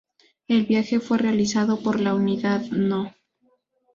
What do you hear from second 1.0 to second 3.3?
realizado por la unidad No.